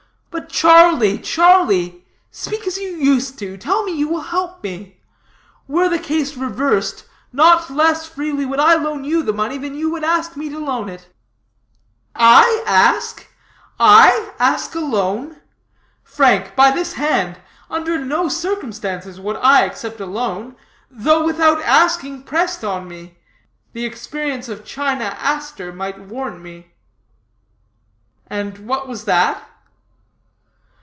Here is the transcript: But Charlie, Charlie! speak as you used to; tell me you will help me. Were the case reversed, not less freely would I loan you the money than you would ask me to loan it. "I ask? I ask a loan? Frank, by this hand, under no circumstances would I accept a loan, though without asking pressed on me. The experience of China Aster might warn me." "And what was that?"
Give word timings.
But 0.31 0.47
Charlie, 0.47 1.17
Charlie! 1.19 2.05
speak 2.31 2.65
as 2.65 2.77
you 2.77 2.87
used 2.89 3.37
to; 3.39 3.57
tell 3.57 3.83
me 3.83 3.91
you 3.97 4.07
will 4.07 4.21
help 4.21 4.63
me. 4.63 5.01
Were 5.67 5.89
the 5.89 5.99
case 5.99 6.37
reversed, 6.37 7.03
not 7.33 7.69
less 7.69 8.07
freely 8.07 8.45
would 8.45 8.59
I 8.59 8.75
loan 8.75 9.03
you 9.03 9.23
the 9.23 9.33
money 9.33 9.57
than 9.57 9.75
you 9.75 9.89
would 9.91 10.05
ask 10.05 10.37
me 10.37 10.47
to 10.49 10.57
loan 10.57 10.87
it. 10.87 11.09
"I 12.15 12.63
ask? 12.65 13.27
I 13.77 14.31
ask 14.39 14.73
a 14.73 14.79
loan? 14.79 15.41
Frank, 16.03 16.55
by 16.55 16.71
this 16.71 16.93
hand, 16.93 17.37
under 17.69 17.97
no 17.99 18.29
circumstances 18.29 19.19
would 19.19 19.35
I 19.37 19.63
accept 19.65 19.99
a 19.99 20.05
loan, 20.05 20.55
though 20.89 21.25
without 21.25 21.61
asking 21.61 22.23
pressed 22.23 22.63
on 22.63 22.87
me. 22.87 23.17
The 23.73 23.83
experience 23.85 24.47
of 24.47 24.63
China 24.65 25.13
Aster 25.19 25.73
might 25.73 25.99
warn 25.99 26.41
me." 26.41 26.71
"And 28.27 28.59
what 28.59 28.87
was 28.87 29.03
that?" 29.05 29.47